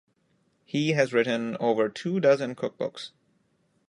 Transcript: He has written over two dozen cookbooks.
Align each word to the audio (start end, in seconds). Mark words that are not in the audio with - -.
He 0.65 0.93
has 0.93 1.13
written 1.13 1.55
over 1.59 1.87
two 1.87 2.19
dozen 2.19 2.55
cookbooks. 2.55 3.11